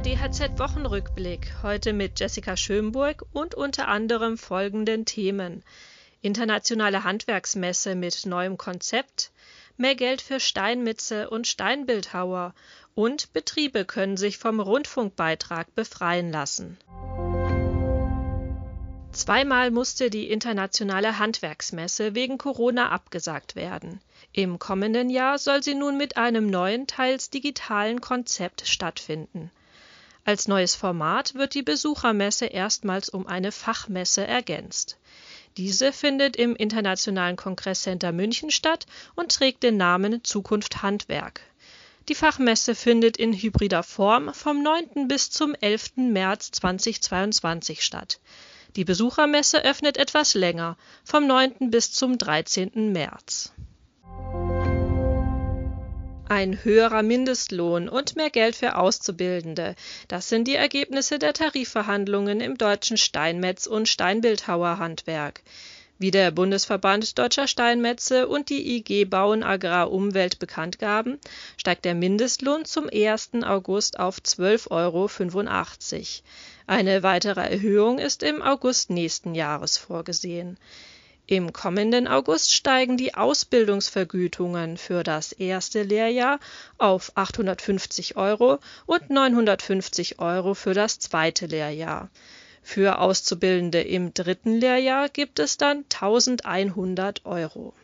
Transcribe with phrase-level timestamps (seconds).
[0.00, 1.52] DHZ-Wochenrückblick.
[1.62, 5.62] Heute mit Jessica Schönburg und unter anderem folgenden Themen:
[6.22, 9.30] Internationale Handwerksmesse mit neuem Konzept,
[9.76, 12.54] mehr Geld für Steinmetze und Steinbildhauer
[12.94, 16.78] und Betriebe können sich vom Rundfunkbeitrag befreien lassen.
[19.12, 24.00] Zweimal musste die internationale Handwerksmesse wegen Corona abgesagt werden.
[24.32, 29.50] Im kommenden Jahr soll sie nun mit einem neuen, teils digitalen Konzept stattfinden.
[30.24, 34.98] Als neues Format wird die Besuchermesse erstmals um eine Fachmesse ergänzt.
[35.56, 41.40] Diese findet im Internationalen Kongresscenter München statt und trägt den Namen Zukunft Handwerk.
[42.08, 45.08] Die Fachmesse findet in hybrider Form vom 9.
[45.08, 45.96] bis zum 11.
[45.96, 48.20] März 2022 statt.
[48.76, 51.70] Die Besuchermesse öffnet etwas länger, vom 9.
[51.70, 52.92] bis zum 13.
[52.92, 53.52] März.
[56.30, 59.74] Ein höherer Mindestlohn und mehr Geld für Auszubildende.
[60.06, 65.42] Das sind die Ergebnisse der Tarifverhandlungen im deutschen Steinmetz- und Steinbildhauerhandwerk.
[65.98, 71.18] Wie der Bundesverband Deutscher Steinmetze und die IG Bauen Agrar Umwelt bekannt gaben,
[71.56, 73.42] steigt der Mindestlohn zum 1.
[73.42, 75.08] August auf 12,85 Euro.
[76.68, 80.58] Eine weitere Erhöhung ist im August nächsten Jahres vorgesehen.
[81.30, 86.40] Im kommenden August steigen die Ausbildungsvergütungen für das erste Lehrjahr
[86.76, 92.10] auf 850 Euro und 950 Euro für das zweite Lehrjahr.
[92.64, 97.74] Für Auszubildende im dritten Lehrjahr gibt es dann 1100 Euro.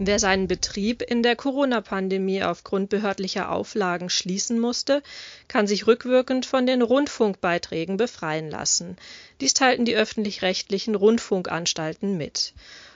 [0.00, 5.02] Wer seinen Betrieb in der Corona-Pandemie aufgrund behördlicher Auflagen schließen musste,
[5.48, 8.96] kann sich rückwirkend von den Rundfunkbeiträgen befreien lassen.
[9.40, 12.52] Dies teilten die öffentlich-rechtlichen Rundfunkanstalten mit.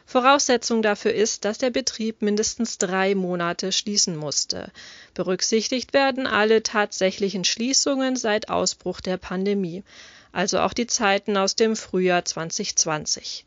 [0.07, 4.71] Voraussetzung dafür ist, dass der Betrieb mindestens drei Monate schließen musste.
[5.15, 9.83] Berücksichtigt werden alle tatsächlichen Schließungen seit Ausbruch der Pandemie,
[10.31, 13.45] also auch die Zeiten aus dem Frühjahr 2020.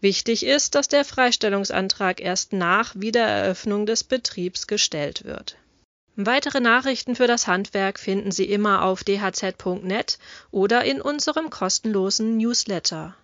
[0.00, 5.56] Wichtig ist, dass der Freistellungsantrag erst nach Wiedereröffnung des Betriebs gestellt wird.
[6.16, 10.18] Weitere Nachrichten für das Handwerk finden Sie immer auf dhz.net
[10.50, 13.14] oder in unserem kostenlosen Newsletter.